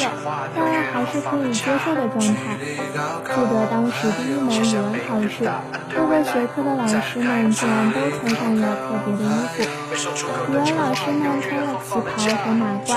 [0.56, 0.58] 但
[0.92, 2.36] 还是可以接受的状态。
[2.60, 5.50] 记得当时第一门语文考试，
[5.96, 9.28] 各个学科的老师们竟然都穿上了特别的衣
[9.64, 9.81] 服。
[9.92, 9.94] 语
[10.54, 12.00] 文老师们穿了旗袍
[12.38, 12.96] 和马褂，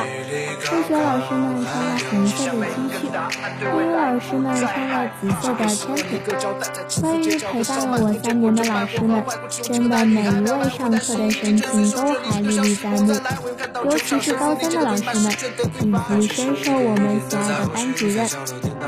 [0.61, 3.03] 数学老师们穿了红色的 T 恤，
[3.61, 5.83] 英语老师们穿了紫色的 T。
[7.01, 9.25] 关于陪伴了我三年的老师们，
[9.61, 13.13] 真的每一位上课的神情都还历历在目，
[13.85, 15.33] 尤其是高三的老师们，
[15.81, 18.25] 以及深受我们喜爱的班主任，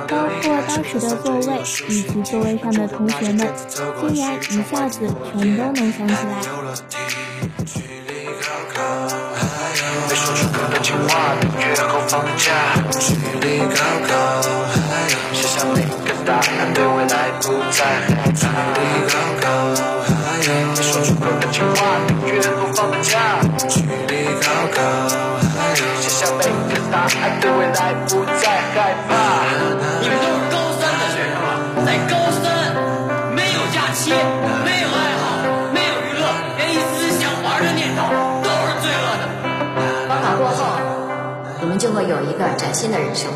[0.07, 6.37] 包括当时的座位以及座位上的同学们，竟然一下子全都能想起来。
[8.41, 8.83] 高考
[9.35, 9.41] 还
[9.79, 12.53] 有没说出口的情话，毕业后放的假，
[13.01, 14.13] 距离高考
[14.69, 14.77] 还
[15.09, 18.35] 有写下每个答案，对未来不再害怕。
[18.35, 18.45] 距
[18.77, 19.45] 离高考
[20.05, 20.13] 还
[20.45, 21.79] 有没说出口的情话，
[22.25, 24.83] 毕业后放的假，距离高考
[25.57, 29.26] 还有写下每个答案，对未来不再害怕。
[41.77, 43.31] 你就会有一个崭新的人生。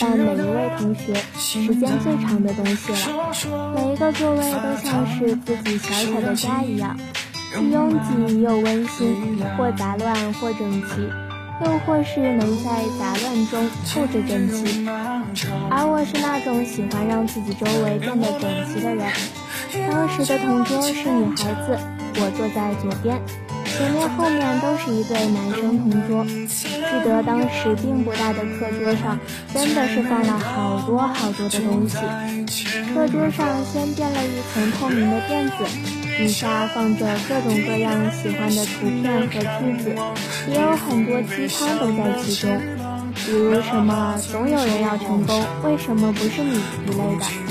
[0.00, 3.32] 但每一位同学时间最长的东西了。
[3.74, 6.96] 每一个座位都像是自己小小的家一样，
[7.54, 11.02] 既拥挤又温馨，或杂乱或整齐，
[11.64, 14.88] 又或是能在杂乱中透着整齐。
[15.70, 19.06] 而我是那种喜欢让自己周围变得整齐的人。
[19.90, 21.78] 当时的同桌是女孩子，
[22.16, 23.20] 我坐在左边。
[23.66, 26.26] 前面后面都是一对男生同桌，
[26.90, 29.18] 记得当时并不大的课桌上，
[29.54, 31.96] 真的是放了好多好多的东西。
[32.92, 35.54] 课桌上先垫了一层透明的垫子，
[36.18, 39.94] 底下放着各种各样喜欢的图片和句子，
[40.48, 42.60] 也有很多鸡汤都在其中，
[43.14, 47.49] 比如什么“总有人要成功，为什么不是你”一类的。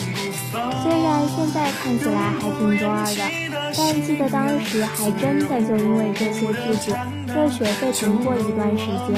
[0.81, 3.49] 虽然现在看起来还挺中二的。
[3.77, 6.97] 但记得当时还真的就因为这些句子，
[7.27, 9.13] 热血沸腾过一段时间。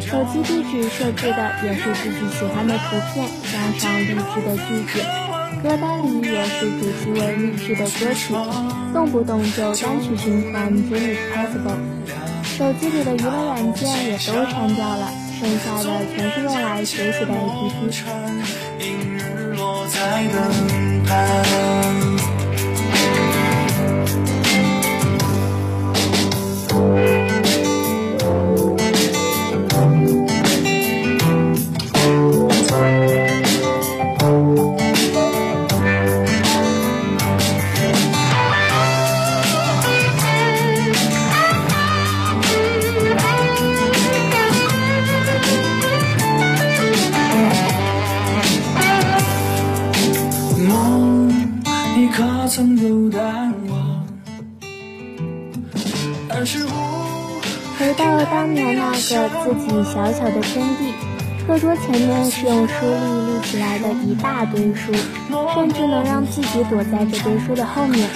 [0.00, 5.00] 手机壁纸设置的也是自己喜欢的图片，加上励志的句子，
[5.62, 8.34] 歌单里也是主题为励志的歌曲，
[8.92, 11.78] 动不动就单曲循环《Dream Is Possible》。
[12.44, 15.10] 手机里的娱乐软件也都删掉了，
[15.40, 19.17] 剩下的全是用来学习的 APP。
[19.70, 22.07] 我在等待。
[59.98, 60.94] 小小的天地，
[61.44, 64.92] 课桌前面是用书立立起来的一大堆书，
[65.52, 68.08] 甚至能让自己躲在这堆书的后面。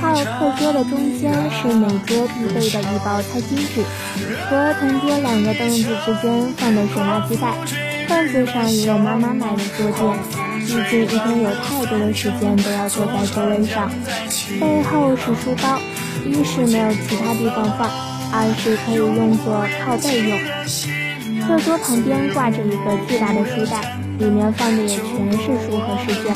[0.00, 3.84] 还有课桌的中间是每桌必备的一包餐巾纸，
[4.48, 7.52] 和同桌两个凳子之间放的是垃圾袋，
[8.08, 10.18] 凳子上也有妈妈买的坐垫。
[10.64, 13.92] 毕竟一天有太多的时间都要坐在座位上。
[14.58, 15.78] 背后是书包，
[16.24, 17.90] 一是没有其他地方放。
[18.34, 20.38] 二是可以用作靠背用。
[21.46, 26.34] 课桌旁边挂着一个巨大的书袋，里面放的也全是书和试卷。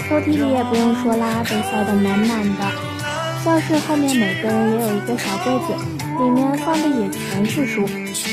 [0.00, 2.64] 抽屉里也不用说啦，都塞得满满的。
[3.44, 5.74] 教室后面每个人也有一个小柜子，
[6.22, 7.86] 里面放的也全是书。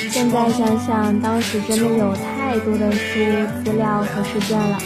[0.09, 3.19] 现在想想，当时真的有太多的书、
[3.63, 4.80] 资料和试卷了。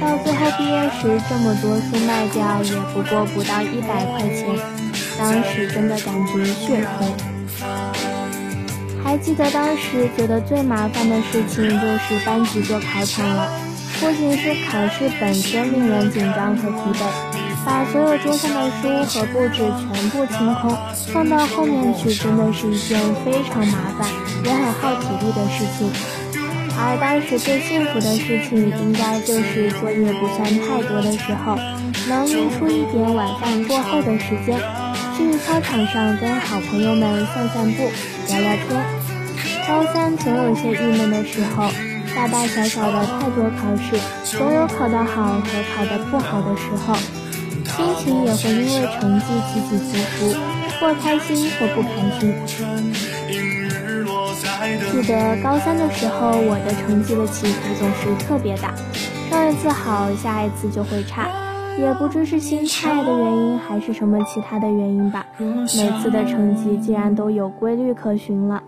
[0.00, 4.46] 到最后毕业时，这么多书卖掉也不过不到一百块钱，
[5.18, 7.37] 当时真的感觉血亏。
[9.08, 13.48] 还记得当时觉得最麻烦的事情就是班级做考场了，
[13.98, 17.06] 不仅是考试本身令人紧张和疲惫，
[17.64, 20.76] 把所有桌上的书和布置全部清空，
[21.10, 24.06] 放到后面去，真的是一件非常麻烦
[24.44, 25.90] 也很耗体力的事情。
[26.76, 31.56] 而当时最幸福的事情，应该就是作业不算太多的时候，
[32.10, 34.60] 能拎出一点晚饭过后的时间。
[35.16, 37.90] 去操场上跟好朋友们散散步、
[38.28, 38.97] 聊聊天。
[39.68, 41.68] 高三总有些郁闷的时候，
[42.16, 45.42] 大大小小的太多考试，总有考得好和
[45.76, 50.34] 考得不好的时候，心情也会因为成绩起起伏伏，
[50.80, 51.88] 或开心或不开
[52.18, 52.34] 心。
[54.90, 58.72] 记得高三的时候，我的成绩的起伏总是特别大，
[59.28, 61.28] 上一次好，下一次就会差。
[61.78, 65.24] 也不知是心态的原因，还是什么其他的原因吧。
[65.38, 68.60] 每次的成绩竟然都有规律可循了。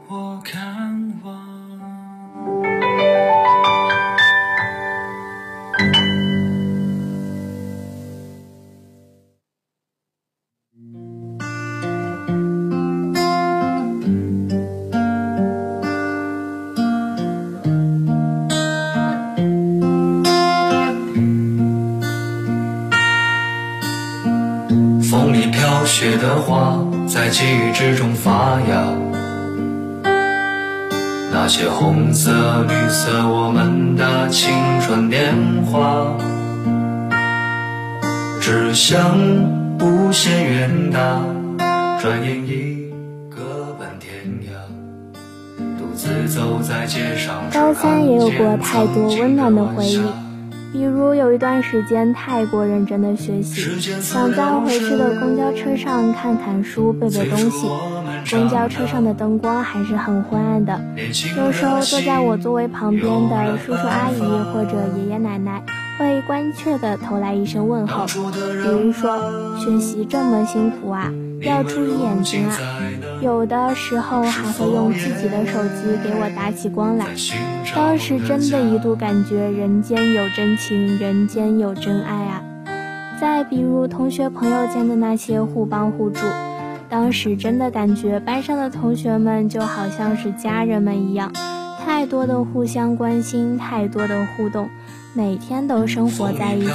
[26.40, 28.94] 花在记忆之中发芽，
[31.32, 32.30] 那些红色、
[32.62, 35.34] 绿色，我们的青春年
[35.70, 36.16] 华，
[38.40, 39.18] 只想
[39.80, 41.20] 无限远大，
[42.00, 42.90] 转眼已
[43.28, 44.10] 各奔天
[44.48, 44.50] 涯，
[45.78, 47.34] 独自走在街上。
[47.52, 50.00] 高三也有过太多温暖的回忆。
[50.72, 57.68] 比如有一段时间太过认真的学习，想在回去的公交车上看看书、背背东西，
[58.30, 60.80] 公交车上的灯光还是很昏暗的，
[61.36, 64.20] 有时候坐在我座位旁边的叔叔阿姨
[64.52, 65.62] 或者爷爷奶奶
[65.98, 71.12] 会关切地投来一声问候，比如说学习这么辛苦啊，
[71.42, 72.56] 要注意眼睛啊。
[73.22, 77.06] 有的时候还会用自己的手机给我打起光来，
[77.74, 82.42] 当时真的一度感觉人间有真情，人间有真爱啊。
[83.20, 86.24] 再比如同学朋友间的那些互帮互助，
[86.88, 91.30] 当时真的感觉班上的同学们就好像是家人们一样，
[91.84, 94.70] 太多的互相关心，太多的互动，
[95.12, 96.70] 每天都生活在一起。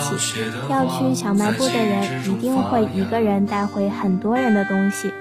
[0.70, 5.12] 要去小卖部的人一定会一个人带回很多人的东西。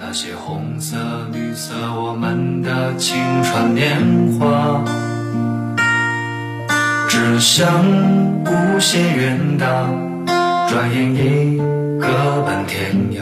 [0.00, 0.96] 那些红色、
[1.32, 3.98] 绿色，我们的青春年
[4.38, 4.82] 华，
[8.46, 9.90] 无限远大，
[10.68, 11.58] 转眼已
[12.00, 12.06] 各
[12.46, 13.20] 奔天涯。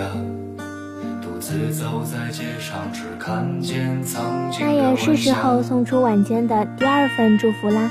[1.21, 4.23] 独自走在街上，只看见曾
[4.53, 7.91] 经那也是时候送出晚间的第二份祝福啦。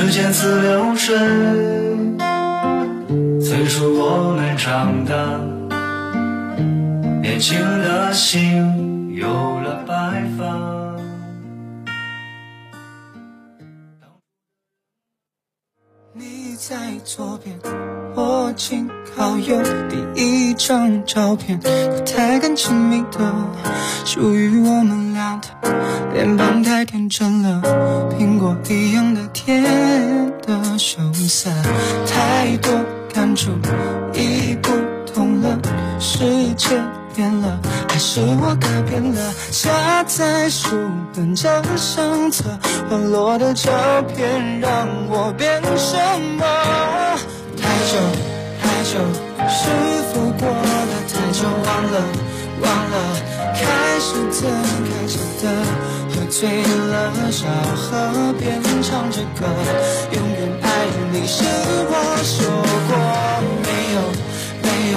[0.00, 1.14] 时间似流水，
[3.38, 5.14] 催促我们长大。
[7.20, 9.28] 年轻的心有
[9.60, 10.96] 了白发。
[16.14, 17.54] 你在左边，
[18.14, 18.88] 我紧
[19.20, 19.60] 靠右，
[19.90, 21.68] 第一张照片不
[22.06, 23.18] 太敢亲密的，
[24.06, 25.70] 属于我们俩的，
[26.14, 27.60] 脸庞太天真了，
[28.18, 29.62] 苹果一样的甜
[30.40, 31.50] 的羞涩，
[32.06, 32.72] 太多
[33.12, 33.50] 感触
[34.14, 34.70] 已不
[35.12, 35.58] 同了，
[35.98, 36.24] 世
[36.56, 36.80] 界。
[37.14, 37.58] 变了，
[37.88, 39.34] 还是我改变了？
[39.50, 40.70] 夹在书
[41.14, 42.44] 本这相册，
[42.88, 43.70] 滑落的照
[44.16, 45.98] 片让我变什
[46.38, 47.18] 么？
[47.60, 47.98] 太久
[48.90, 48.98] 久，
[49.48, 49.70] 是
[50.10, 51.46] 否过了太久？
[51.46, 51.94] 忘了
[52.60, 52.94] 忘了，
[53.54, 53.62] 开
[54.00, 54.10] 始
[54.42, 54.50] 的
[54.82, 55.46] 开始的，
[56.10, 56.38] 喝醉
[56.90, 59.46] 了，小河边唱着歌，
[60.10, 60.66] 永远爱
[61.12, 61.44] 你是
[61.86, 62.34] 我说
[62.88, 62.92] 过，
[63.62, 63.96] 没有
[64.60, 64.94] 没有，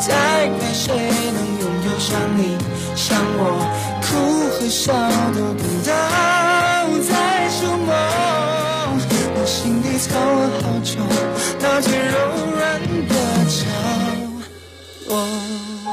[0.00, 1.86] 再爱谁能拥有？
[1.98, 2.08] 像
[2.38, 2.56] 你，
[2.94, 3.40] 像我，
[4.00, 4.08] 哭
[4.48, 4.94] 和笑
[5.34, 5.92] 都等到
[7.04, 7.10] 再
[7.50, 7.92] 触摸。
[9.38, 10.96] 我心里藏了好久，
[11.60, 12.14] 那最柔
[12.54, 13.14] 软的
[13.48, 13.66] 角
[15.08, 15.85] 落。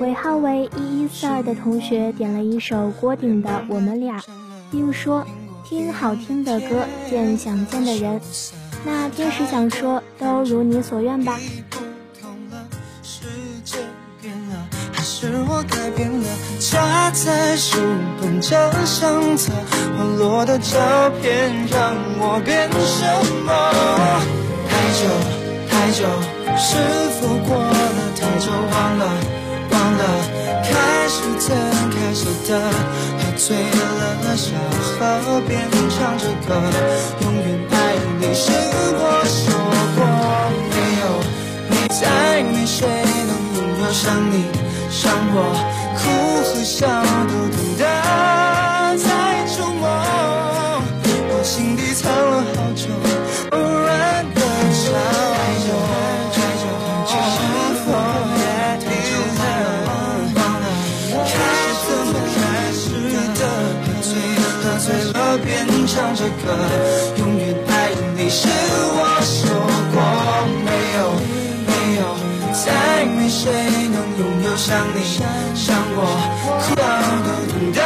[0.00, 4.18] 尾号为一一四二的同学点了一首郭顶的《我们俩》，
[4.70, 5.26] 并说
[5.64, 8.20] 听好听的歌，见想见的人。
[8.84, 11.38] 那天使想说，都如你所愿吧。
[15.02, 16.26] 是我改变了？
[16.60, 17.76] 夹在书
[18.20, 19.52] 本这相册，
[19.96, 23.04] 滑落的照片让我变什
[23.44, 23.50] 么？
[24.68, 25.02] 太久
[25.68, 26.06] 太久，
[26.58, 26.74] 是
[27.20, 27.70] 否过了
[28.18, 28.50] 太久？
[28.50, 29.06] 忘了
[29.70, 30.02] 忘了，
[30.64, 30.68] 开
[31.08, 31.46] 始怎
[31.90, 32.50] 开始的，
[33.18, 34.46] 喝醉了，小
[35.22, 36.48] 河边唱着歌，
[37.22, 37.74] 永远爱
[38.18, 38.50] 你是
[39.00, 39.38] 我说
[39.96, 39.98] 过，
[40.74, 41.02] 没有
[41.70, 42.76] 你再没谁
[43.28, 44.34] 能拥有像你
[44.90, 45.36] 像我，
[45.96, 46.00] 哭
[46.42, 46.86] 和笑
[47.28, 47.82] 都懂得
[66.42, 66.44] 歌，
[67.18, 67.70] 永远爱
[68.16, 69.48] 你是我说
[69.92, 69.96] 过，
[70.64, 70.98] 没有
[71.66, 72.02] 没有，
[72.52, 72.66] 再
[73.06, 73.42] 没谁
[73.88, 74.96] 能拥有像你
[75.54, 75.98] 像我，
[76.62, 76.82] 哭到
[77.24, 77.80] 都懂得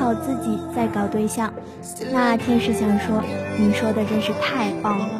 [0.00, 1.52] 靠自己在搞对象。
[2.10, 3.22] 那天使想说
[3.60, 5.10] ：“你说的真是太棒了。”